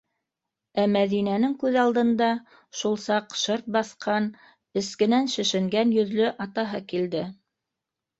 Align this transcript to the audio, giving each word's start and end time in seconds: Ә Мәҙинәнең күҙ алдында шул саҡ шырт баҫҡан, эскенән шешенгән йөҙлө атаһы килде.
Ә 0.83 0.83
Мәҙинәнең 0.93 1.51
күҙ 1.63 1.75
алдында 1.81 2.29
шул 2.79 2.97
саҡ 3.03 3.35
шырт 3.41 3.67
баҫҡан, 3.75 4.31
эскенән 4.83 5.29
шешенгән 5.35 5.93
йөҙлө 5.99 6.33
атаһы 6.47 6.81
килде. 6.95 7.23